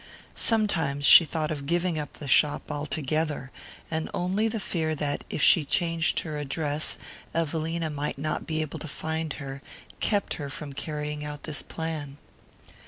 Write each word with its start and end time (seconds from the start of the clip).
Sometimes 0.33 1.05
she 1.05 1.25
thought 1.25 1.51
of 1.51 1.67
giving 1.67 1.99
up 1.99 2.13
the 2.13 2.27
shop 2.27 2.71
altogether; 2.71 3.51
and 3.91 4.09
only 4.15 4.47
the 4.47 4.59
fear 4.59 4.95
that, 4.95 5.23
if 5.29 5.43
she 5.43 5.63
changed 5.63 6.21
her 6.21 6.39
address, 6.39 6.97
Evelina 7.35 7.91
might 7.91 8.17
not 8.17 8.47
be 8.47 8.61
able 8.61 8.79
to 8.79 8.87
find 8.87 9.33
her, 9.33 9.61
kept 9.99 10.33
her 10.41 10.49
from 10.49 10.73
carrying 10.73 11.23
out 11.23 11.43
this 11.43 11.61
plan. 11.61 12.17